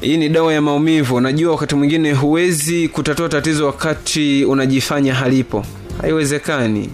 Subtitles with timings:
[0.00, 1.14] hii ni dawa ya maumivu.
[1.14, 5.64] Unajua wakati mwingine huwezi kutatua tatizo wakati unajifanya halipo.
[6.00, 6.90] Haiwezekani.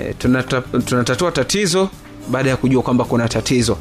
[0.00, 1.88] E, tunata, tunatatua tatizo
[2.30, 3.76] baada ya kujua kwamba kuna tatizo.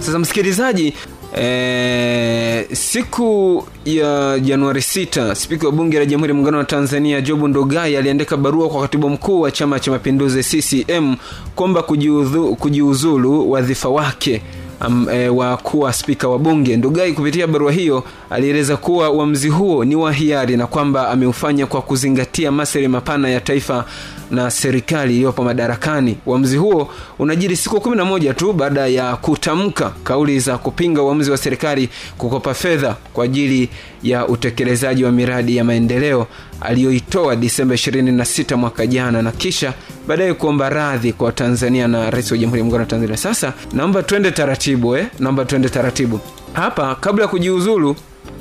[0.00, 0.94] Sasa msikilizaji
[1.40, 7.48] e, siku ya januari 6 spika wa bunge la jamhuri ya muungano wa tanzania jobu
[7.48, 11.14] ndogai aliandika barua kwa katibu mkuu wa chama cha mapinduzi ccm
[11.54, 11.82] kwamba
[12.58, 14.42] kujiuzulu wadhifa wake
[14.86, 16.76] um, e, wa kuwa spika wa bunge.
[16.76, 21.82] Ndugai kupitia barua hiyo alieleza kuwa uamuzi huo ni wa hiari na kwamba ameufanya kwa
[21.82, 23.84] kuzingatia maslahi mapana ya taifa
[24.30, 26.16] na serikali iliyopo madarakani.
[26.26, 31.30] Uamuzi huo unajiri siku kumi na moja tu baada ya kutamka kauli za kupinga uamuzi
[31.30, 31.88] wa serikali
[32.18, 33.68] kukopa fedha kwa ajili
[34.02, 36.26] ya utekelezaji wa miradi ya maendeleo
[36.60, 39.72] aliyoitoa disemba 26 mwaka jana na kisha
[40.08, 43.16] baadaye kuomba radhi kwa tanzania na rais wa jamhuri ya muungano wa tanzania.
[43.16, 45.06] Sasa naomba twende taratibu eh?
[45.18, 46.20] naomba twende taratibu.
[46.52, 47.96] Hapa kabla ya kujiuzulu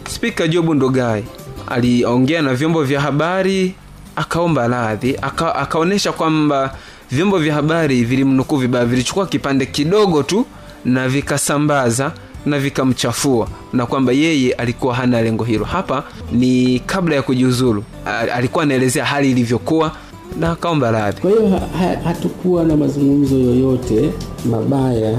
[0.10, 1.24] spika jobu ndogai
[1.68, 3.74] aliongea na vyombo vya habari
[4.24, 6.76] akaomba radhi aka, akaonyesha kwamba
[7.12, 10.46] vyombo vya habari vilimnukuu vibaya vilichukua kipande kidogo tu
[10.86, 12.12] na vikasambaza
[12.46, 15.66] na vikamchafua na kwamba yeye alikuwa hana lengo hilo.
[15.66, 17.84] Hapa ni kabla ya kujiuzulu.
[18.36, 19.92] Alikuwa anaelezea hali ilivyokuwa
[20.40, 21.22] na akaomba radhi.
[21.22, 24.10] Kwa hiyo ha, ha, hatukuwa na mazungumzo yoyote
[24.52, 25.10] mabaya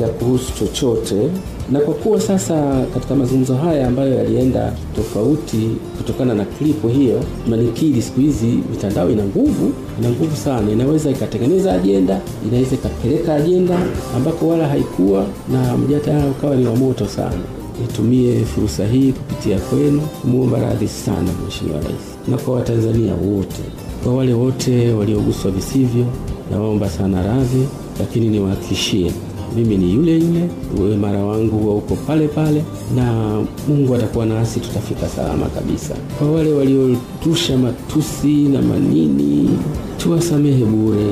[0.00, 1.30] ya kuhusu chochote,
[1.72, 8.02] na kwa kuwa sasa katika mazungumzo haya ambayo yalienda tofauti kutokana na klipu hiyo, manikili
[8.02, 13.78] siku hizi mitandao ina nguvu, ina nguvu sana, inaweza ikatengeneza ajenda, inaweza ikapeleka ajenda
[14.16, 17.42] ambako wala haikuwa, na mjadala ukawa ni wa moto sana.
[17.80, 23.62] Nitumie fursa hii kupitia kwenu kumwomba radhi sana Mheshimiwa Rais na kwa Watanzania wote
[24.04, 26.06] kwa wale wote walioguswa visivyo,
[26.50, 27.68] naomba sana radhi,
[28.00, 29.12] lakini niwahakikishie
[29.56, 30.48] mimi ni yule yule,
[30.80, 32.64] uimara wangu huwa uko pale pale,
[32.96, 33.34] na
[33.68, 35.94] Mungu atakuwa nasi, tutafika salama kabisa.
[36.18, 39.50] Kwa wale waliotusha matusi na manini,
[39.98, 41.06] tuwasamehe bure,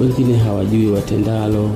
[0.00, 1.70] wengine hawajui watendalo,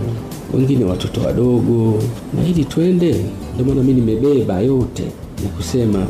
[0.55, 1.95] wengine watoto wadogo,
[2.37, 3.25] na ili twende.
[3.55, 5.03] Ndio maana mimi nimebeba yote
[5.43, 6.07] na kusema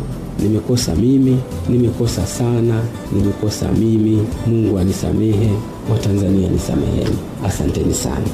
[0.49, 1.39] nimekosa mimi,
[1.69, 2.81] nimekosa sana,
[3.13, 4.27] nimekosa mimi.
[4.47, 5.51] Mungu anisamehe,
[5.91, 7.17] Watanzania nisameheni.
[7.47, 8.27] Asanteni sana.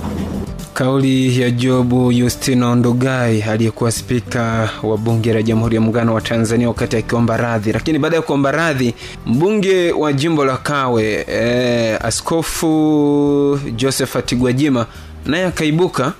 [0.74, 6.68] kauli ya jobu yustino ndugai aliyekuwa spika wa bunge la jamhuri ya muungano wa tanzania
[6.68, 8.94] wakati akiomba radhi lakini baada ya kuomba radhi
[9.26, 14.86] mbunge wa jimbo la kawe eh, askofu josephat gwajima
[15.26, 16.12] naye akaibuka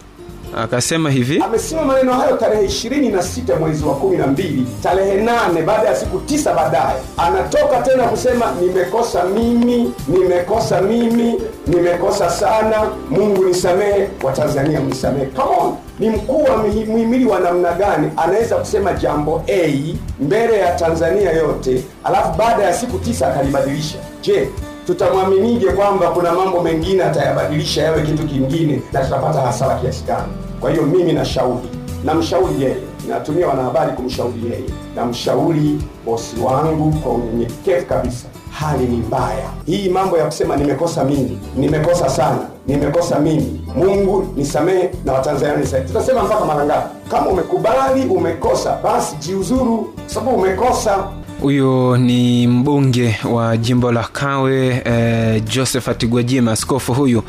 [0.57, 5.17] akasema hivi amesema maneno hayo tarehe ishirini na sita mwezi wa kumi na mbili tarehe
[5.17, 6.97] nane baada ya siku tisa baadaye.
[7.17, 11.35] Anatoka tena kusema nimekosa mimi nimekosa mimi
[11.67, 12.77] nimekosa sana.
[13.11, 15.27] Mungu nisamehe watanzania mnisamehe.
[15.27, 15.75] Come on.
[15.99, 21.85] Ni mkuu wa mhimili wa namna gani anaweza kusema jambo a mbele ya tanzania yote
[22.05, 23.99] alafu baada ya siku tisa akalibadilisha?
[24.23, 24.49] Je
[24.87, 30.71] tutamwaminije kwamba kuna mambo mengine atayabadilisha yawe kitu kingine na tutapata hasara kiasi gani kwa
[30.71, 31.69] hiyo mimi nashauri
[32.05, 32.77] namshauri yeye
[33.09, 34.65] natumia wanahabari kumshauri yeye.
[34.97, 39.51] Namshauri bosi wangu kwa unyenyekevu kabisa hali ni mbaya.
[39.67, 45.89] Hii mambo ya kusema nimekosa mimi nimekosa sana nimekosa mimi mungu nisamehe na watanzania nisamehe.
[45.89, 46.89] Tutasema mpaka mara ngapi?
[47.11, 51.05] Kama umekubali umekosa basi jiuzuru sababu umekosa.
[51.43, 57.23] Huyo ni mbunge wa jimbo la kawe eh, josephat gwajima askofu huyu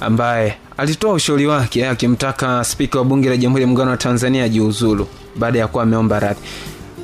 [0.00, 5.06] ambaye alitoa ushauri wake akimtaka spika wa bunge la jamhuri ya muungano wa tanzania ajiuzulu
[5.36, 6.40] baada ya kuwa ameomba radhi.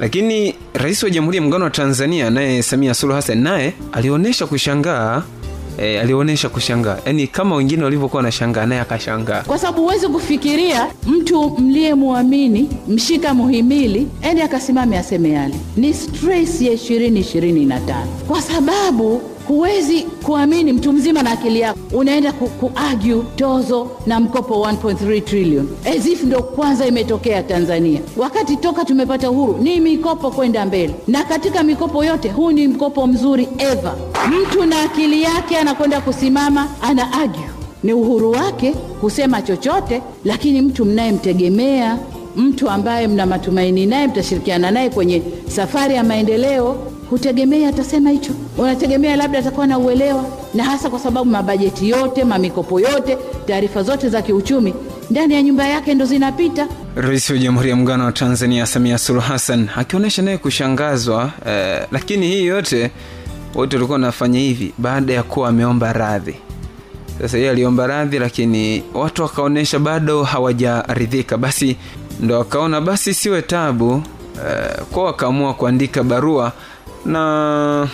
[0.00, 5.22] Lakini rais wa jamhuri ya muungano wa tanzania naye samia suluhu hassan naye alionyesha kushangaa
[5.78, 6.96] e, alionyesha kushangaa.
[7.06, 9.42] Yaani kama wengine walivyokuwa wanashangaa naye akashangaa.
[9.42, 15.54] Kwa sababu huwezi kufikiria mtu mliyemwamini mshika muhimili ende akasimame aseme yale.
[15.76, 18.10] Ni stress ya ishirini ishirini na tano.
[18.28, 21.78] Kwa sababu huwezi kuamini mtu mzima na akili yako.
[21.92, 25.68] Unaenda ku, kuargue tozo na mkopo 1.3 trillion.
[25.84, 28.00] As ndo kwanza imetokea tanzania.
[28.16, 30.94] Wakati toka tumepata uhuru ni mikopo kwenda mbele.
[31.08, 33.94] Na katika mikopo yote huu ni mkopo mzuri ever.
[34.42, 37.50] Mtu na akili yake anakwenda kusimama ana argue.
[37.82, 41.98] Ni uhuru wake kusema chochote lakini mtu mnayemtegemea
[42.36, 46.76] mtu ambaye mna matumaini naye mtashirikiana naye kwenye safari ya maendeleo
[47.10, 48.32] hutegemea atasema hicho.
[48.58, 50.24] Unategemea labda atakuwa na uelewa
[50.54, 54.74] na hasa kwa sababu mabajeti yote mamikopo yote taarifa zote za kiuchumi
[55.10, 56.68] ndani ya nyumba yake ndo zinapita.
[56.96, 62.26] Rais wa jamhuri ya muungano wa tanzania samia suluhu hassan akionyesha naye kushangazwa eh, lakini
[62.26, 62.90] hii yote
[63.54, 66.34] wote walikuwa wanafanya hivi baada ya kuwa ameomba radhi.
[67.20, 71.36] Sasa yeye aliomba radhi lakini watu wakaonyesha bado hawajaridhika.
[71.38, 71.76] Basi
[72.20, 74.02] ndo wakaona basi siwe tabu
[74.48, 76.52] eh, kwa wakaamua kuandika barua
[77.06, 77.88] na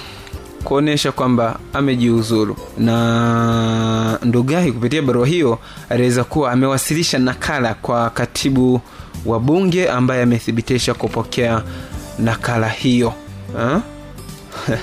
[0.64, 5.58] kuonyesha kwamba amejiuzuru na ndugai kupitia barua hiyo
[5.88, 8.80] aliweza kuwa amewasilisha nakala kwa katibu
[9.26, 11.62] wa bunge ambaye amethibitisha kupokea
[12.18, 13.12] nakala hiyo.
[13.56, 13.82] Ha?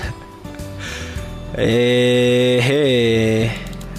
[1.58, 3.50] Ehe,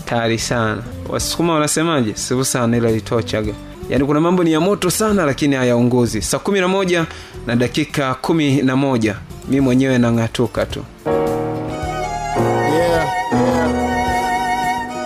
[0.05, 0.83] tari sana.
[1.09, 2.13] Wasukuma wanasemaje?
[2.15, 3.53] Sivu sana ila litochaga
[3.89, 6.21] yaani kuna mambo ni ya moto sana lakini hayaongozi.
[6.21, 7.05] Saa kumi na moja
[7.47, 9.15] na dakika kumi na moja
[9.47, 10.83] mi mwenyewe nang'atuka tu.
[11.05, 13.69] Yeah, yeah.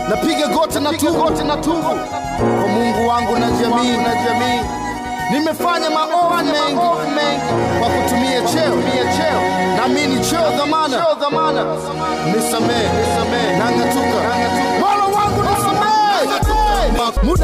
[0.09, 1.81] Napiga goti na tubu, na tubu
[2.37, 4.61] kwa Mungu wangu na jamii, na jamii.
[5.31, 7.41] Nimefanya maovu mengi, mengi.
[7.79, 9.41] Kwa kutumia cheo, kutumia cheo.
[9.77, 11.63] Naamini cheo dhamana, cheo dhamana.
[12.25, 14.66] Nisamee, nisamee, nang'atuka, nang'atuka.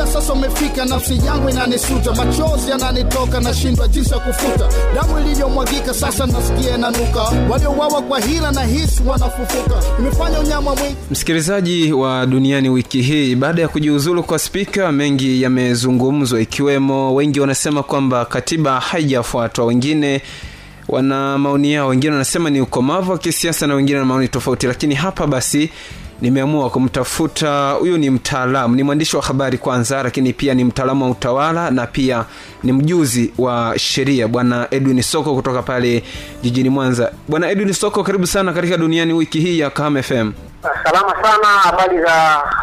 [0.03, 4.69] Muda sasa umefika, nafsi yangu inanisuta, machozi yananitoka, nashindwa jinsi ya kufuta.
[4.95, 7.21] Damu iliyomwagika, sasa nasikia inanuka.
[7.49, 10.95] Waliowawa kwa hila na hisi wanafufuka, imefanya unyama mwingi.
[11.11, 17.83] Msikilizaji wa duniani wiki hii baada ya kujiuzulu kwa spika mengi yamezungumzwa ikiwemo wengi wanasema
[17.83, 19.65] kwamba katiba haijafuatwa.
[19.65, 20.21] Wengine
[20.89, 24.95] wana maoni yao wengine wanasema ni ukomavu wa kisiasa na wengine na maoni tofauti lakini
[24.95, 25.69] hapa basi
[26.21, 31.11] nimeamua kumtafuta huyu ni mtaalamu ni mwandishi wa habari kwanza lakini pia ni mtaalamu wa
[31.11, 32.25] utawala na pia
[32.63, 34.27] ni mjuzi wa sheria.
[34.27, 36.03] Bwana edwin soko kutoka pale
[36.43, 37.11] jijini mwanza.
[37.27, 40.31] Bwana edwin soko karibu sana katika duniani wiki hii ya kaham fm
[40.83, 42.11] Salama sana, habari za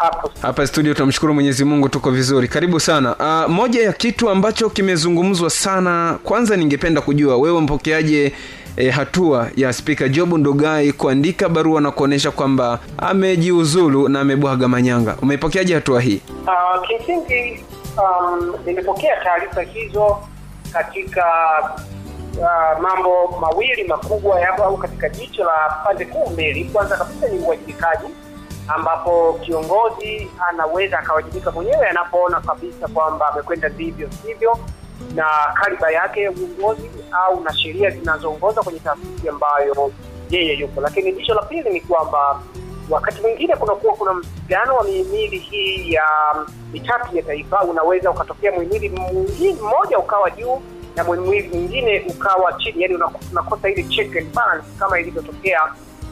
[0.01, 0.31] hapo?
[0.41, 2.47] hapa studio tunamshukuru mwenyezi mungu tuko vizuri.
[2.47, 3.15] Karibu sana.
[3.15, 8.33] Uh, moja ya kitu ambacho kimezungumzwa sana kwanza ningependa kujua wewe mpokeaje
[8.77, 15.15] E, hatua ya spika job ndugai kuandika barua na kuonyesha kwamba amejiuzulu na amebwaga manyanga.
[15.21, 16.21] Umeipokeaje hatua hii?
[16.47, 17.65] Uh, kimsingi
[17.97, 20.17] um, nimepokea taarifa hizo
[20.73, 21.23] katika
[22.39, 26.65] uh, mambo mawili makubwa yapo au katika jicho la pande kuu mbili.
[26.65, 28.07] Kwanza kabisa ni uwajibikaji,
[28.67, 34.57] ambapo kiongozi anaweza akawajibika mwenyewe anapoona kabisa kwamba amekwenda vivyo sivyo
[35.15, 39.91] na kaliba yake ya uongozi au na sheria zinazoongoza kwenye taasisi ambayo
[40.29, 40.81] yeye yupo.
[40.81, 42.41] Lakini jicho la pili ni kwamba
[42.89, 46.03] wakati mwingine kunakuwa kuna msigano wa mihimili hii ya
[46.73, 47.61] mitatu ya taifa.
[47.63, 48.89] Unaweza ukatokea muhimili
[49.61, 50.61] mmoja ukawa juu
[50.95, 52.95] na muhimili mwingine ukawa chini, yani
[53.31, 55.59] unakosa ile check and balance kama ilivyotokea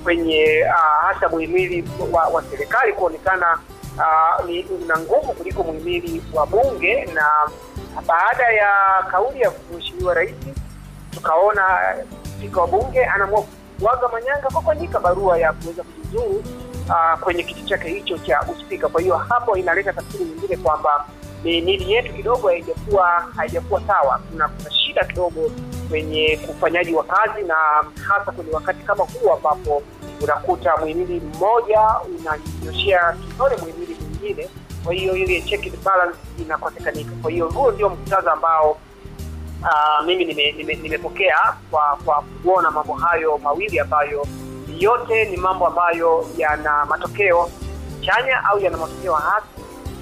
[0.03, 3.59] kwenye uh, hasa muhimili wa, wa serikali kuonekana
[3.97, 7.25] uh, ni una nguvu kuliko muhimili wa bunge na
[8.07, 8.73] baada ya
[9.11, 10.35] kauli ya mheshimiwa rais
[11.11, 11.63] tukaona
[12.37, 13.43] spika wa bunge anaamua
[13.79, 16.43] kuaga manyanga kwa kuandika barua ya kuweza kujiuzuru
[16.89, 18.87] uh, kwenye kiti chake hicho cha uspika.
[18.89, 21.05] Kwa hiyo hapo inaleta tafsiri nyingine kwamba
[21.43, 24.19] mihimili yetu kidogo haijakuwa haijakuwa sawa.
[24.31, 25.51] Kuna, shida kidogo
[25.89, 27.55] kwenye ufanyaji wa kazi na
[28.07, 29.83] hasa kwenye wakati kama huu ambapo
[30.21, 31.81] unakuta muhimili mmoja
[32.19, 34.49] unanyoshea kidole muhimili mwingine
[34.83, 37.11] kwa hiyo ile check and balance inakosekanika.
[37.21, 38.71] Kwa hiyo huo ndio muktadha ambao
[39.61, 40.99] uh, mimi nimepokea nime, nime
[41.71, 44.27] kwa kwa kuona mambo hayo mawili ambayo
[44.79, 47.49] yote ni mambo ambayo yana matokeo
[48.01, 49.47] chanya au yana matokeo hasi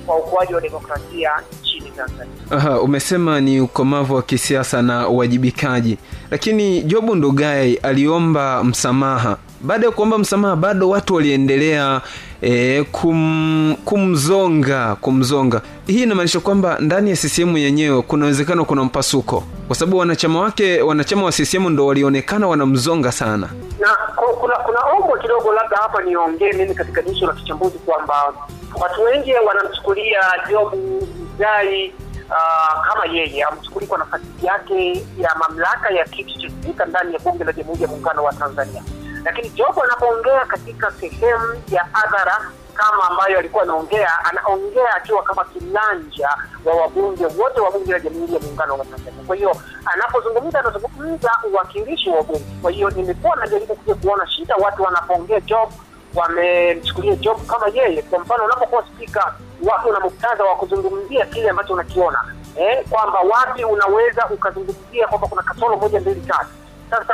[0.05, 1.31] kwa ukuaji wa demokrasia
[1.61, 2.33] nchini Tanzania.
[2.51, 5.97] Aha, umesema ni ukomavu wa kisiasa na uwajibikaji,
[6.31, 9.37] lakini Jobu Ndugai aliomba msamaha.
[9.61, 12.01] Baada ya kuomba msamaha, bado watu waliendelea
[12.41, 15.61] e, kum, kumzonga kumzonga.
[15.87, 20.81] Hii inamaanisha kwamba ndani ya CCM yenyewe kuna uwezekano kuna mpasuko, kwa sababu wanachama wake
[20.81, 23.49] wanachama wa CCM ndo walionekana wanamzonga sana
[23.79, 28.33] na kuna kuna ombo kidogo, labda hapa niongee mimi katika jicho la kichambuzi kwamba
[28.81, 31.07] watu wengi wanamchukulia Jobu
[31.39, 31.93] zai
[32.29, 37.43] uh, kama yeye amchukulia kwa nafasi yake ya mamlaka ya kiti cha ndani ya bunge
[37.43, 38.83] la Jamhuri ya Muungano wa Tanzania,
[39.27, 46.29] lakini Job anapoongea katika sehemu ya hadhara kama ambayo alikuwa anaongea, anaongea akiwa kama kilanja
[46.65, 49.23] wa wabunge wote wa bunge la Jamhuri ya Muungano wa Tanzania.
[49.27, 49.55] Kwa hiyo
[49.85, 52.45] anapozungumza, anazungumza uwakilishi wa bunge.
[52.61, 55.69] Kwa hiyo nimekuwa najaribu kuja kuona shida watu wanapoongea Job
[56.15, 58.01] wamemchukulia Job kama yeye.
[58.01, 59.33] Kwa mfano, unapokuwa spika,
[59.71, 62.19] watu una muktadha wa kuzungumzia kile ambacho unakiona
[62.59, 66.47] eh, kwamba wapi unaweza ukazungumzia kwamba kuna kasoro moja mbili tatu.
[66.89, 67.13] Sasa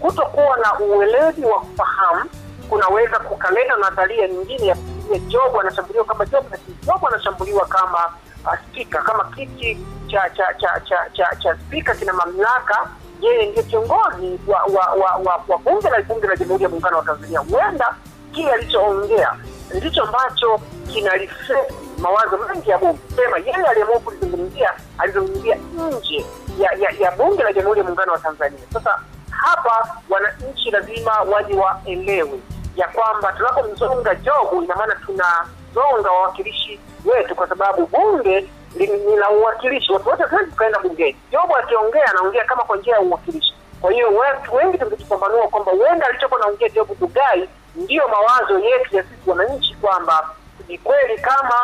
[0.00, 2.30] kutokuwa na uweledi wa kufahamu
[2.68, 7.98] kunaweza kukaleta nadharia nyingine ya kufikiria Jobu anashambuliwa kama Job, lakini Job anashambuliwa kama
[8.44, 12.90] uh, spika, kama kiti cha cha cha cha cha, cha spika kina mamlaka.
[13.20, 16.96] Yeye ndiyo kiongozi wa wa, wa, wa, wa bunge la bunge la Jamhuri ya Muungano
[16.98, 17.40] wa Tanzania.
[17.40, 17.94] Huenda
[18.32, 19.32] kile alichoongea
[19.74, 20.60] ndicho ambacho
[20.92, 26.26] kina reflect mawazo mengi ya bunge, sema yeye aliamua kulizungumzia, alizungumzia nje
[26.58, 28.58] ya, ya, ya bunge la Jamhuri ya Muungano wa Tanzania.
[28.72, 28.98] Sasa
[29.30, 32.40] hapa wananchi lazima waje waelewe
[32.76, 39.92] ya kwamba tunapomzonga Jobu, ina maana tunazonga wawakilishi wetu, kwa sababu bunge ni la uwakilishi.
[39.92, 41.16] Watu wote hatuwezi tukaenda bungeni.
[41.32, 43.54] Jobu akiongea anaongea kama kwa njia ya uwakilishi.
[43.80, 49.02] Kwa hiyo watu wengi tumejipambanua kwamba huenda alichokuwa naongea Jobu Dugai ndiyo mawazo yetu ya
[49.02, 50.28] sisi wananchi, kwamba
[50.68, 51.54] ni kweli kama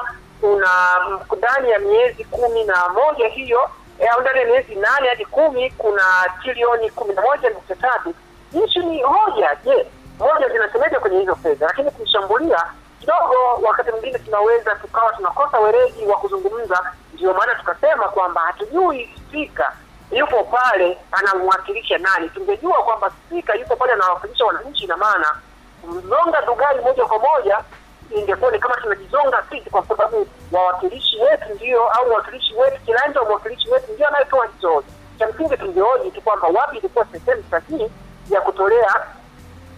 [0.40, 0.71] kuna
[1.38, 5.71] ndani ya miezi kumi na moja hiyo eh, au ndani ya miezi nane hadi kumi
[5.71, 6.02] kuna
[6.43, 8.14] trilioni kumi na moja nukta tatu
[8.52, 9.57] nchi ni hoja.
[9.64, 9.87] Je,
[10.19, 11.66] hoja zinasemeja kwenye hizo fedha?
[11.66, 12.64] Lakini kumshambulia
[13.00, 16.93] kidogo, wakati mwingine tunaweza tukawa tunakosa weledi wa kuzungumza.
[17.14, 19.73] Ndio maana tukasema kwamba hatujui spika
[20.12, 22.28] yupo pale anamwakilisha nani.
[22.28, 25.37] Tungejua kwamba spika yupo pale anawakilisha wananchi, ina maana
[25.87, 27.59] mlonga Dugai moja kwa moja
[28.10, 33.26] ingekuwa ni kama tunajizonga sisi, kwa sababu wawakilishi wetu ndio au wawakilishi wetu, Kilanja, wa
[33.28, 34.88] mwakilishi wetu ndio anayetoa hizo hoja.
[35.18, 37.90] Cha msingi tungehoji tu kwamba wapi ilikuwa sehemu sahihi
[38.30, 38.94] ya kutolea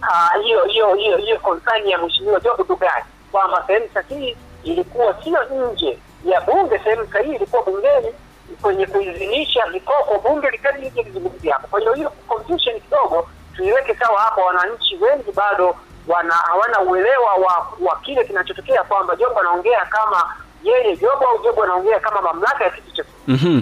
[0.01, 5.43] ah, hiyo hiyo hiyo hiyo concern ya mheshimiwa Job Dugai kwamba sehemu sahihi ilikuwa sio
[5.43, 8.13] nje ya bunge, sehemu sahihi ilikuwa bungeni
[8.61, 11.67] kwenye kuidhinisha mikopo, bunge likati lije lizungumzia hapo.
[11.67, 14.41] Kwa hiyo hiyo confusion kidogo tuiweke sawa hapo.
[14.41, 15.75] Wananchi wengi bado
[16.09, 20.23] wana hawana uelewa wa, wa kile kinachotokea kwamba Job anaongea kama
[20.63, 23.09] yeye Job au Job anaongea kama mamlaka ya kitu chochote.
[23.27, 23.61] mm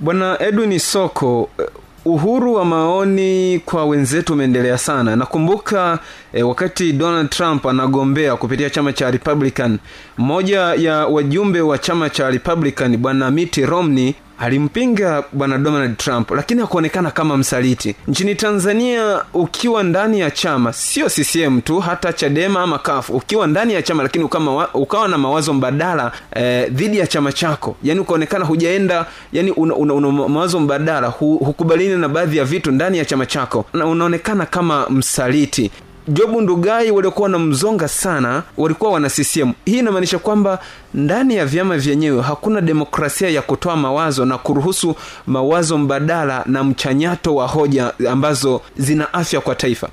[0.00, 1.66] bwana edwin soko eh,
[2.04, 5.98] uhuru wa maoni kwa wenzetu umeendelea sana nakumbuka
[6.32, 9.78] eh, wakati donald trump anagombea kupitia chama cha republican
[10.18, 16.60] mmoja ya wajumbe wa chama cha republican bwana mitt romney alimpinga bwana donald trump lakini
[16.60, 17.94] hakuonekana kama msaliti.
[18.08, 23.74] Nchini tanzania ukiwa ndani ya chama sio ccm tu hata chadema ama kaf ukiwa ndani
[23.74, 27.76] ya chama lakini ukama, ukawa na mawazo mbadala eh, dhidi ya chama chako.
[27.82, 32.70] Yani ukaonekana hujaenda yani una, una, una mawazo mbadala hu, hukubalini na baadhi ya vitu
[32.72, 33.64] ndani ya chama chako.
[33.72, 35.70] Na unaonekana kama msaliti
[36.08, 40.58] jobu ndugai waliokuwa wanamzonga sana walikuwa wana ccm hii inamaanisha kwamba
[40.94, 44.94] ndani ya vyama vyenyewe hakuna demokrasia ya kutoa mawazo na kuruhusu
[45.26, 49.88] mawazo mbadala na mchanyato wa hoja ambazo zina afya kwa taifa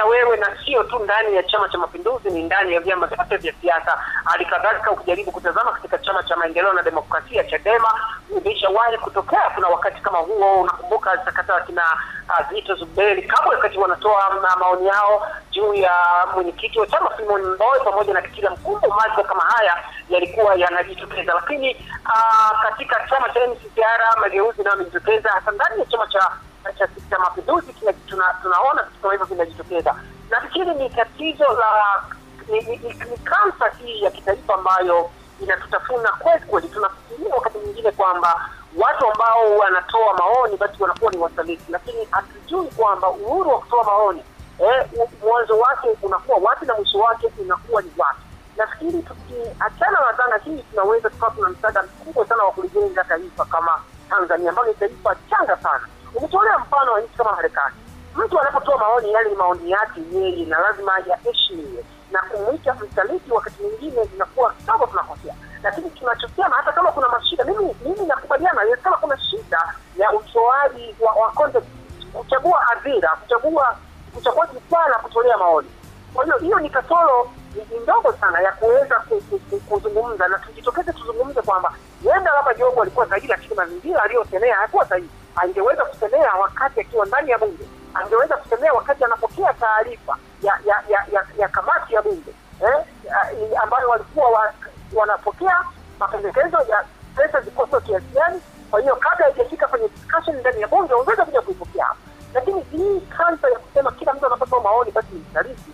[0.00, 3.36] na wewe na sio tu ndani ya chama cha mapinduzi ni ndani ya vyama vyote
[3.36, 3.98] vya siasa.
[4.24, 7.88] Hali kadhalika ukijaribu kutazama katika chama cha maendeleo na demokrasia chadema
[8.36, 11.82] imeshawahi kutokea kuna wakati kama huo unakumbuka sakata wakina
[12.28, 15.92] uh, zito zuberi kabla wakati wanatoa ma- maoni yao juu ya
[16.34, 19.76] mwenyekiti wa chama simon mboe pamoja na kitila mkumbo mambo kama haya
[20.10, 21.34] yalikuwa yanajitokeza.
[21.34, 21.74] Lakini
[22.06, 26.30] uh, katika chama cha mccr mageuzi nayo yamejitokeza hasa ndani ya chama cha
[26.78, 27.72] cha, mapinduzi
[28.42, 29.94] tunaona vitu kama hivyo vinajitokeza
[30.30, 32.02] nafikiri ni tatizo la
[32.48, 32.76] ni, ni,
[33.10, 35.10] ni kansa hii ya kitaifa ambayo
[35.42, 36.68] inatutafuna kweli kweli.
[36.68, 43.08] Tunafikiria wakati mwingine kwamba watu ambao wanatoa maoni basi wanakuwa ni wasaliti lakini hatujui kwamba
[43.10, 44.24] uhuru wa kutoa maoni
[44.58, 44.86] eh,
[45.24, 48.20] mwanzo wake unakuwa wapi na mwisho wake unakuwa ni wapi.
[48.56, 53.80] Nafikiri tukiachana na dhana hii tunaweza tukawa tuna msaada mkubwa sana wa kulijenga taifa kama
[54.10, 57.74] tanzania ambalo ni taifa changa sana umetolea mfano wa nchi kama marekani
[58.16, 63.62] mtu anapotoa maoni yale ni maoni yake yeye na lazima yaheshimiwe na kumwita msaliti wakati
[63.62, 69.18] mwingine inakuwa kidogo tunakosea lakini tunachosema hata kama kuna mashida mimi mimi nakubaliana kama kuna
[69.20, 71.30] shida ya utoaji wa, wa
[72.12, 73.76] kuchagua hadhira kuchagua
[74.14, 75.68] kuchagua jukwaa la kutolea maoni.
[76.14, 77.30] Kwa hiyo hiyo ni kasoro
[77.82, 81.72] ndogo sana ya kuweza ku- ku- ku- kuzungumza na tujitokeze tuzungumze kwamba
[82.04, 87.30] huenda labda jogo alikuwa sahihi lakini mazingira aliyosemea hayakuwa sahihi angeweza kusemea wakati akiwa ndani
[87.30, 87.64] ya bunge.
[87.94, 92.30] Angeweza kusemea wakati anapokea taarifa ya ya, ya, ya ya kamati ya bunge
[92.62, 92.84] eh,
[93.62, 94.52] ambayo walikuwa wa,
[94.94, 95.64] wanapokea
[95.98, 96.84] mapendekezo ya
[97.16, 98.40] pesa sio kiasi gani.
[98.70, 101.84] Kwa hiyo kabla haijafika kwenye discussion ndani ya bunge wangeweza kuja kuipokea.
[101.84, 102.00] Hapo
[102.34, 105.72] lakini hii kansa ya kusema kila mtu anapata maoni basi ni msaliti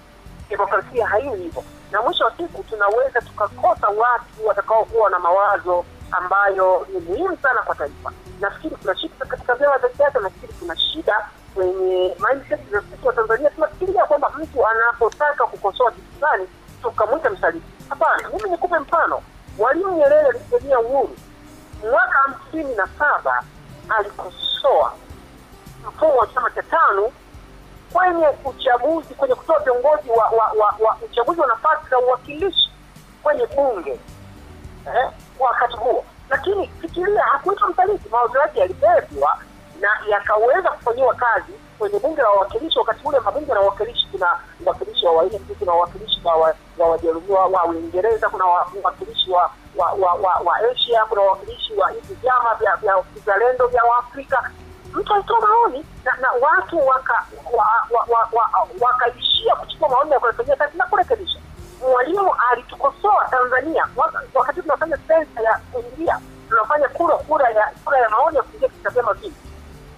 [0.48, 1.64] demokrasia haini hivyo.
[1.92, 7.74] Na mwisho wa siku tunaweza tukakosa watu watakaokuwa na mawazo ambayo ni muhimu sana kwa
[7.74, 8.12] taifa.
[8.40, 13.50] Nafikiri kuna shida katika vyama vya siasa nafikiri kuna shida kwenye mindset za wa tanzania.
[13.50, 16.48] Tunafikiria kwamba mtu anapotaka kukosoa kitu fulani
[16.82, 17.66] tukamwita msaliti.
[17.88, 19.22] Hapana mimi nikupe mfano.
[19.58, 21.16] Mwalimu nyerere alipigania uhuru
[21.90, 23.42] mwaka hamsini na saba
[23.88, 24.92] alikosoa
[25.88, 27.12] mfumo wa chama cha tano
[27.96, 32.70] kwenye uchaguzi kwenye kutoa viongozi wa, wa, wa, wa uchaguzi wa nafasi za uwakilishi
[33.22, 34.00] kwenye bunge
[34.86, 36.04] eh, wakati huo.
[36.30, 39.38] Lakini fikiria hakuitwa msaliti mawazo yake yalibebwa
[39.80, 44.26] na yakaweza kufanyiwa kazi kwenye bunge la wawakilishi wakati ule mabunge na wawakilishi kuna
[44.64, 46.36] uwakilishi wa waindi kuna uwakilishi wa
[47.28, 52.14] wa- wa uingereza kuna wa- uwakilishi wa wa wa, wa, asia kuna uwakilishi wa hivi
[52.14, 54.50] vyama vya vya vizalendo vya waafrika
[54.96, 60.20] mtu alitoa maoni na, na watu waka wa, wa, wa, wa, wakaishia kuchukua maoni ya
[60.20, 61.38] kuyafanyia kazi na kurekebisha.
[61.80, 63.86] Mwalimu alitukosoa tanzania.
[64.34, 68.90] Wakati tunafanya sensa ya kuingia tunafanya kura kura ya kura ya maoni ya kuingia katika
[68.90, 69.34] vyama vingi.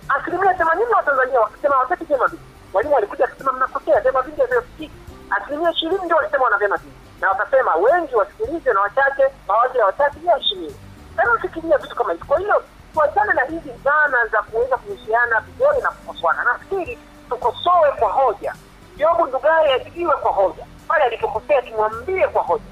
[0.08, 2.42] Asilimia themanini wa tanzania wakisema hawataki vyama vingi.
[2.72, 4.92] Mwalimu alikuja akisema mnakosea vyama vingi havyosikiki
[5.30, 6.96] asilimia ishirini ndio walisema wana vyama vingi.
[7.20, 10.74] Na wakasema wengi wasikilize na wachache mawazo ya wachache yaheshimiwe.
[11.16, 12.24] Sasa fikiria vitu kama hivi.
[12.24, 12.62] Kwa hiyo
[12.98, 18.54] tuachane na hizi dhana za kuweza kuhusiana vidole na kukosoana nafikiri tukosoe kwa hoja.
[18.96, 20.66] Jobu ndugai ajibiwe kwa hoja.
[20.88, 22.64] Pale alipokosea tumwambie kwa hoja.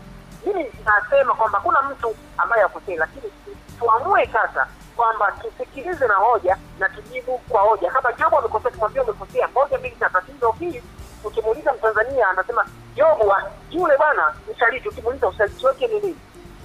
[0.46, 3.32] Mimi nasema kwamba kuna mtu ambaye akosei lakini
[3.78, 4.66] tuamue sasa
[4.96, 7.90] kwamba tusikilize na hoja na tujibu kwa hoja.
[7.90, 9.48] Kama jobu amekosea tumwambie umekosea.
[9.54, 10.54] Moja mbili tatu tatizo
[11.24, 13.32] ukimuuliza mtanzania anasema jobu
[13.70, 16.16] yule bwana msaliti ukimuuliza usaliti wake ni nini?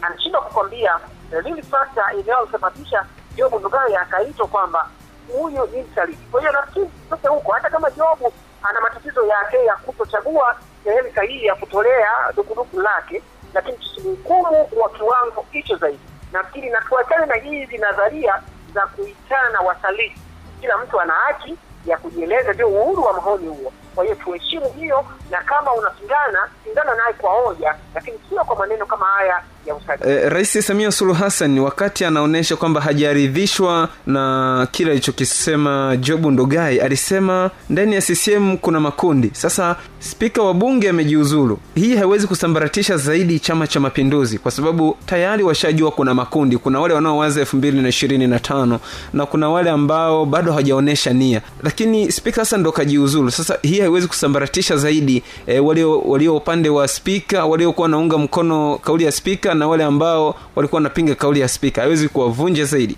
[0.02, 1.00] Anashindwa kukwambia.
[1.44, 4.90] Lili fakta inayosababisha jobu ndugai akaitwa kwamba
[5.34, 8.34] huyu ni msaliti kwa hiyo nafikiri tutoke huko hata kama jobu
[8.64, 13.24] ana matatizo yake ya kutochagua sehemu sahihi ya kutolea dukuduku lake
[13.54, 16.00] lakini tusimhukumu kwa kiwango hicho zaidi.
[16.34, 18.42] Nafikiri na tuachane na hizi nadharia
[18.74, 20.20] za kuitana wasaliti
[20.62, 25.06] kila mtu ana haki ya kujieleza ndio uhuru wa maoni huo kwa hiyo tuheshimu hiyo
[25.32, 30.10] na kama unapingana pingana naye kwa hoja lakini sio kwa maneno kama haya ya usaliti
[30.10, 37.52] E, Rais Samia Suluhu Hassan wakati anaonyesha kwamba hajaridhishwa na kile alichokisema Jobu Ndugai, alisema
[37.70, 39.32] ndani ya CCM kuna makundi.
[39.34, 45.44] Sasa spika wa bunge amejiuzulu, hii haiwezi kusambaratisha zaidi Chama cha Mapinduzi kwa sababu tayari
[45.44, 46.58] washajua kuna makundi.
[46.58, 48.80] Kuna wale wanaowaza elfu mbili na ishirini na tano
[49.14, 53.32] na kuna wale ambao bado hawajaonyesha nia, lakini spika sasa ndo kajiuzulu.
[53.32, 59.04] Sasa hii haiwezi kusambaratisha zaidi e, walio walio upande wa spika waliokuwa wanaunga mkono kauli
[59.06, 62.98] ya spika na wale ambao walikuwa wanapinga kauli ya spika, haiwezi kuwavunja zaidi.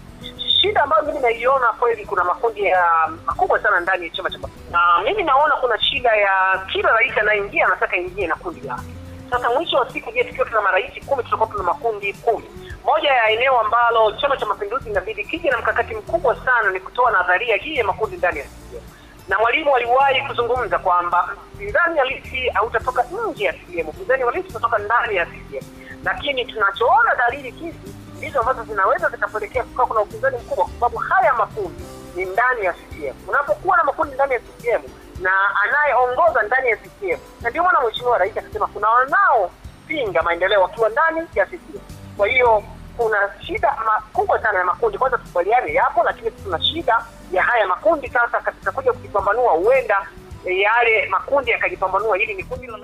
[0.62, 2.84] shida ambayo mimi naiona kweli kuna makundi ya
[3.26, 4.38] makubwa sana ndani ya chama cha
[4.72, 8.82] na mimi naona kuna shida ya kila rais anayeingia anataka ingie na kundi lake
[9.30, 12.46] sasa mwisho wa siku je tukiwa tuna marais kumi tutakuwa tuna makundi kumi?
[12.86, 17.12] Moja ya eneo ambalo chama cha mapinduzi inabidi kija na mkakati mkubwa sana ni kutoa
[17.12, 18.82] nadharia hii ya makundi ndani ya CCM
[19.28, 25.16] na mwalimu aliwahi kuzungumza kwamba mpinzani halisi hautatoka nje ya CCM, mpinzani halisi utatoka ndani
[25.16, 25.64] ya CCM.
[26.04, 31.34] Lakini tunachoona dalili hizi ndizo ambazo zinaweza zikapelekea kukawa kuna upinzani mkubwa, kwa sababu haya
[31.34, 31.84] makundi
[32.16, 33.16] ni ndani ya CCM.
[33.28, 34.82] Unapokuwa na makundi ndani ya CCM
[35.22, 35.32] na
[35.64, 41.28] anayeongoza ndani ya CCM, na ndio maana Mheshimiwa Rais akasema kuna wanaopinga maendeleo wakiwa ndani
[41.36, 41.80] ya CCM.
[42.18, 42.64] Kwa hiyo
[42.98, 44.98] kuna shida makubwa sana ya makundi.
[44.98, 50.08] Kwanza tukubaliane yapo, lakini tuna shida ya haya makundi sasa katika kuja kujipambanua, huenda
[50.46, 52.78] eh, yale makundi yakajipambanua, hili ni kundi la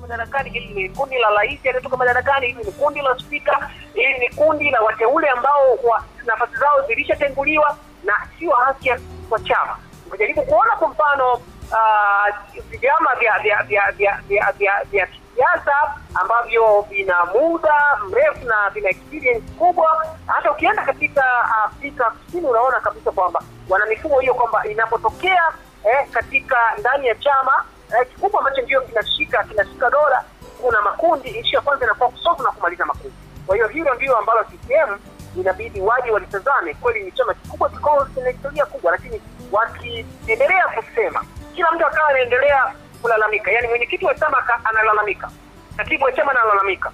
[0.00, 4.28] madarakani, hili ni kundi la rais aliyetoka madarakani, hili ni kundi la spika, hili ni
[4.28, 8.90] kundi la wateule ambao wa, nafasi zao zilishatenguliwa na sio haki
[9.28, 9.76] kwa chama.
[10.04, 11.40] Tumejaribu kuona kwa mfano
[11.72, 12.32] ah,
[12.80, 17.74] vyama vya vya vya vya vya vya vya kisiasa ambavyo vina muda
[18.08, 20.06] mrefu na vina experience kubwa.
[20.26, 21.24] Hata ukienda katika
[21.64, 25.42] Afrika Kusini unaona kabisa kwamba wana mifumo hiyo kwamba inapotokea
[25.84, 27.64] eh, katika ndani ya chama
[28.00, 30.24] eh, kikubwa ambacho ndio kinashika kinashika dola,
[30.62, 31.30] kuna makundi.
[31.40, 33.16] Nchi ya kwanza inakuwa kusolve na kumaliza makundi.
[33.46, 34.98] Kwa hiyo hilo ndio ambalo CCM
[35.40, 36.74] inabidi waje walitazame.
[36.74, 37.70] Kweli ni chama kikubwa,
[38.14, 39.20] kina historia kubwa, lakini
[39.52, 41.24] wakiendelea kusema,
[41.54, 45.30] kila mtu akawa anaendelea kulalamika, yani mwenyekiti wa chama analalamika,
[45.76, 46.92] katibu wa chama analalamika,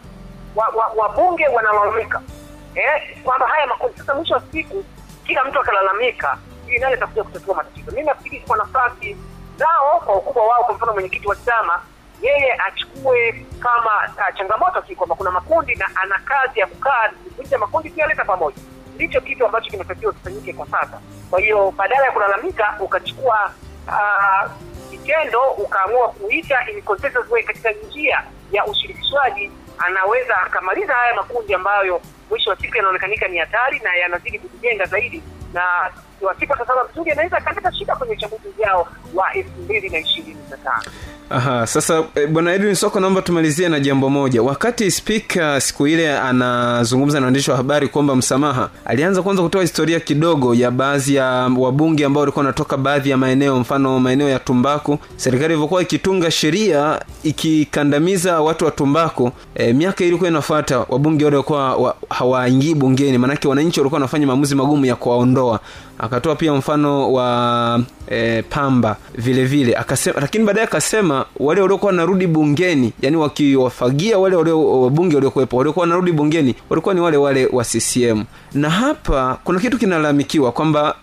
[0.96, 2.22] wabunge wa, wa wanalalamika
[2.74, 3.98] eh, kwamba haya makundi.
[3.98, 4.84] Sasa mwisho wa siku
[5.26, 6.38] kila mtu akalalamika,
[6.70, 7.90] ili nani atakuja kutatua matatizo?
[7.90, 9.16] Mimi nafikiri kwa nafasi
[9.58, 11.80] zao, kwa ukubwa wao, kwa mfano mwenyekiti wa chama
[12.22, 17.58] yeye achukue kama uh, changamoto si kwamba kuna makundi na ana kazi ya kukaa kuvunja
[17.58, 18.56] makundi kuyaleta pamoja.
[18.94, 21.00] Ndicho kitu ambacho kinatakiwa kifanyike kwa sasa.
[21.30, 23.50] Kwa hiyo badala ya kulalamika ukachukua
[23.88, 24.50] uh,
[25.58, 26.58] ukaamua kuita
[27.46, 33.78] katika njia ya ushirikishwaji, anaweza akamaliza haya makundi ambayo mwisho wa siku yanaonekanika ni hatari
[33.78, 35.90] na yanazidi kujijenga zaidi, na
[36.26, 40.84] wasipotazama vizuri anaweza akaleta shida kwenye uchaguzi ujao wa elfu mbili na ishirini na tano.
[41.32, 44.42] Aha, sasa e, bwana Edwin Soko, naomba tumalizie na jambo moja.
[44.42, 50.00] Wakati spika siku ile anazungumza na waandishi wa habari kuomba msamaha, alianza kwanza kutoa historia
[50.00, 51.26] kidogo ya baadhi ya
[51.58, 54.98] wabunge ambao walikuwa wanatoka baadhi ya maeneo, mfano maeneo ya tumbaku.
[55.16, 61.76] Serikali ilivyokuwa ikitunga sheria ikikandamiza watu wa tumbaku, e, miaka ilikuwa inafuata wabunge wale walikuwa
[61.76, 65.60] wa, hawaingii bungeni, maanake wananchi walikuwa wanafanya maamuzi magumu ya kuwaondoa
[65.98, 72.26] akatoa pia mfano wa e, pamba vile vile akasema lakini baadaye akasema wale waliokuwa wanarudi
[72.26, 77.64] bungeni yani wakiwafagia wale walio wabunge waliokuwepo waliokuwa wanarudi bungeni walikuwa ni wale wale wa
[77.64, 78.22] ccm
[78.54, 80.94] na hapa kuna kitu kinalalamikiwa kwamba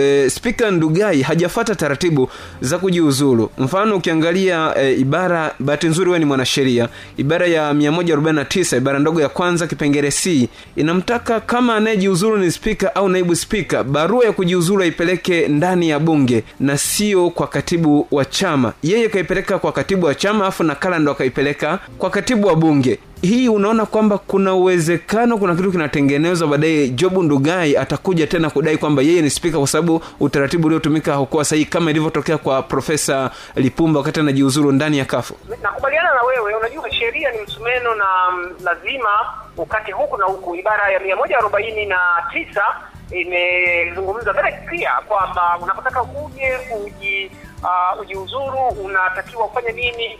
[0.00, 2.28] e, spika ndugai hajafata taratibu
[2.60, 3.50] za kujiuzulu.
[3.58, 9.28] Mfano ukiangalia e, ibara bahati nzuri wewe ni mwanasheria ibara ya 149 ibara ndogo ya
[9.28, 15.48] kwanza kipengele c inamtaka kama anayejiuzulu ni spika au naibu spika barua ya kujiuzulu aipeleke
[15.48, 18.72] ndani ya bunge na sio kwa katibu wa chama.
[18.82, 23.48] Yeye kaipeleka kwa katibu wa chama afu nakala ndo akaipeleka kwa katibu wa bunge hii
[23.48, 26.88] unaona kwamba kuna uwezekano kuna kitu kinatengenezwa baadaye.
[26.88, 31.66] Jobu ndugai atakuja tena kudai kwamba yeye ni spika kwa sababu utaratibu uliotumika haukuwa sahihi
[31.70, 35.34] kama ilivyotokea kwa profesa lipumba wakati anajiuzuru ndani ya kafu.
[35.62, 36.54] Nakubaliana na wewe.
[36.54, 39.10] Unajua sheria ni msumeno na mm, lazima
[39.56, 40.56] ukate huku na huku.
[40.56, 41.98] Ibara ya mia moja arobaini na
[42.32, 42.64] tisa
[43.10, 47.30] imezungumza very kwamba unapotaka uje uji
[47.62, 50.18] uh, ujiuzuru unatakiwa ufanye nini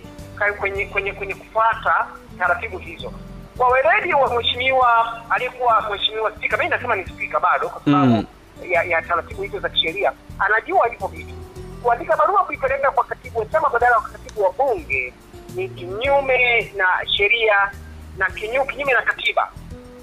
[0.59, 2.07] kwenye kwenye kwenye kufuata
[2.41, 3.13] taratibu hizo.
[3.57, 8.27] Kwa weledi wa mheshimiwa aliyekuwa mheshimiwa spika mi nasema ni spika bado kwa sababu Mm.
[8.71, 11.35] ya, ya taratibu hizo za kisheria anajua hivyo vitu.
[11.83, 15.13] Kuandika barua kuipeleka kwa katibu wa chama badala ya katibu wa bunge
[15.55, 17.71] ni kinyume na sheria
[18.19, 19.49] na kinyu, kinyume na katiba.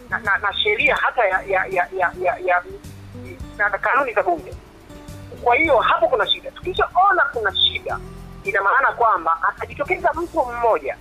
[0.10, 2.63] Na, na, na sheria hata ya ya ya ya, ya, ya
[3.58, 4.54] na na kanuni za bunge.
[5.43, 6.52] Kwa hiyo hapo kuna shida.
[6.52, 8.00] Tukishaona kuna shida
[8.43, 10.97] ina maana kwamba atajitokeza mtu mmoja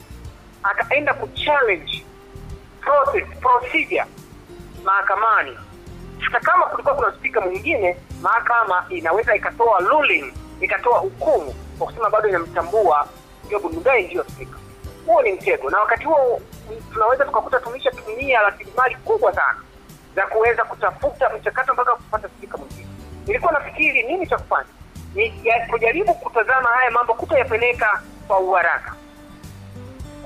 [0.71, 2.05] akaenda kuchallenge
[2.81, 4.05] process procedure
[4.85, 5.59] mahakamani.
[6.27, 12.29] Sasa kama kulikuwa kuna spika mwingine mahakama inaweza ikatoa ruling ikatoa hukumu kwa kusema bado
[12.29, 13.09] inamtambua
[13.51, 14.59] Job ndugai ndiyo spika
[15.07, 16.41] huo ni mtego na wakati huo
[16.93, 19.61] tunaweza tukakuta tumeshatumia rasilimali kubwa sana
[20.17, 22.87] za kuweza kutafuta mchakato mpaka kupata spika mwingine.
[23.27, 24.69] Nilikuwa nafikiri nini cha kufanya?
[25.15, 28.95] Ni kujaribu kutazama haya mambo kutoyapeleka kwa uharaka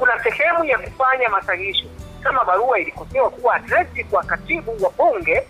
[0.01, 1.87] kuna sehemu ya kufanya masahihisho
[2.23, 5.43] kama barua ilikosewa kuwa adresi kwa katibu wa bunge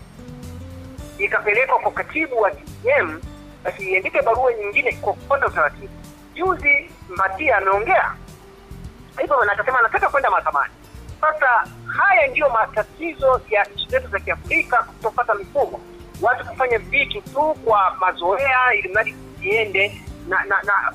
[1.17, 3.21] ikapelekwa kwa katibu wa CCM
[3.63, 5.89] basi iandike barua nyingine kwa kufuata utaratibu.
[6.35, 8.15] Juzi Matia ameongea
[9.19, 10.73] hivyo na akasema anataka kwenda mahakamani.
[11.21, 15.79] Sasa haya ndiyo matatizo ya nchi zetu za Kiafrika kutopata mifumo,
[16.21, 20.93] watu kufanya vitu tu kwa mazoea ili mradi iende na, na, na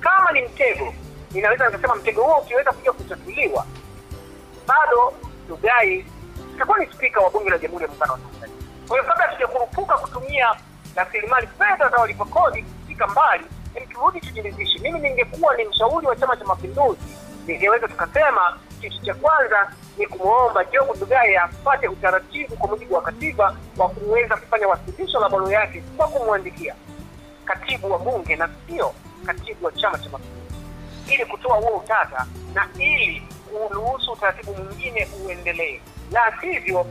[0.00, 0.94] kama ni mtego,
[1.34, 3.66] ninaweza nikasema mtego huo ukiweza kuja kutatuliwa
[4.66, 5.12] bado
[5.46, 6.06] Ndugai
[6.54, 8.56] itakuwa ni spika wa bunge la Jamhuri ya Muungano wa Tanzania.
[8.88, 10.46] Kwa hiyo kabla hatujakurupuka kutumia
[10.96, 13.44] rasilimali fedha za walipa kodi kufika mbali,
[13.92, 14.78] turudi tujiridhishe.
[14.78, 17.00] Mimi ningekuwa ni mshauri wa Chama cha Mapinduzi,
[17.46, 23.56] ningeweza tukasema kitu cha kwanza ni kumwomba Job Ndugai apate utaratibu kwa mujibu wa katiba
[23.76, 26.74] wa kuweza kufanya wasilisho la barua yake kwa kumwandikia
[27.44, 28.92] katibu wa bunge na sio
[29.26, 30.43] katibu wa Chama cha Mapinduzi
[31.08, 33.22] ili kutoa huo utata na ili
[33.68, 35.80] kuruhusu utaratibu mwingine uendelee,
[36.12, 36.86] la sivyo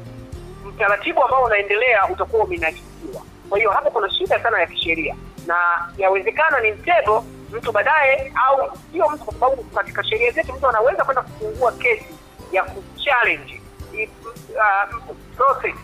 [0.68, 3.22] utaratibu ambao unaendelea utakuwa umenajisiwa.
[3.50, 5.16] Kwa hiyo hapo kuna shida sana ya kisheria,
[5.48, 5.56] na
[5.98, 11.04] yawezekana ni mtego mtu baadaye, au sio mtu, kwa sababu katika sheria zetu mtu anaweza
[11.06, 12.16] kwenda kufungua kesi
[12.52, 13.62] ya kuchallenge
[13.94, 15.76] uh, process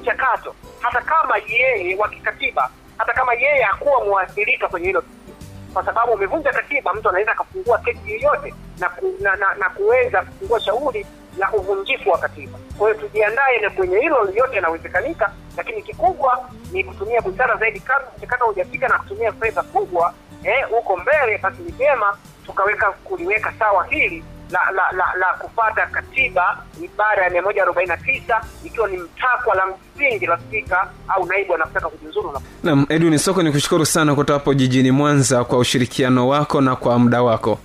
[0.00, 5.02] mchakato, hata kama yeye wa kikatiba, hata kama yeye hakuwa mwathirika kwenye hilo
[5.74, 10.22] kwa sababu umevunja katiba, mtu anaweza akafungua kesi yoyote na, ku, na, na, na kuweza
[10.22, 11.06] kufungua shauri
[11.38, 12.58] la uvunjifu wa katiba.
[12.78, 18.08] Kwa hiyo tujiandae na kwenye hilo, yote yanawezekanika, lakini kikubwa ni kutumia busara zaidi kabla
[18.18, 21.38] mchakato hujafika na kutumia fedha kubwa eh, huko mbele.
[21.38, 27.30] Basi ni vyema tukaweka kuliweka sawa hili la la, la, la kufata katiba ibara ya
[27.30, 31.88] mia moja arobaini na tisa ikiwa ni mtakwa la msingi la spika au naibu anapotaka
[31.88, 36.60] kujiuzuru na nam edwin soko ni kushukuru sana kutoka hapo jijini mwanza kwa ushirikiano wako
[36.60, 37.58] na kwa muda wako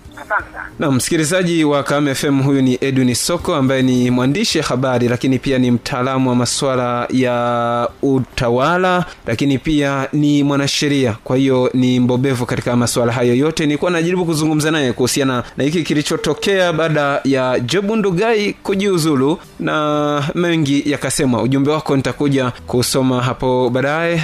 [0.80, 5.58] na msikilizaji wa Kaam FM, huyu ni Edwin Soko ambaye ni mwandishi habari, lakini pia
[5.60, 11.18] ni mtaalamu wa masuala ya utawala, lakini pia ni mwanasheria.
[11.24, 13.66] Kwa hiyo ni mbobevu katika masuala hayo yote.
[13.66, 20.92] Nilikuwa najaribu kuzungumza naye kuhusiana na hiki kilichotokea baada ya Jobu Ndugai kujiuzulu na mengi
[20.92, 21.42] yakasemwa.
[21.42, 24.22] Ujumbe wako nitakuja kusoma hapo baadaye.